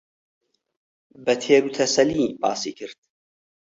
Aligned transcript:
بە 1.23 1.33
تێروتەسەلی 1.41 2.25
باسی 2.41 2.71
کرد 2.77 2.99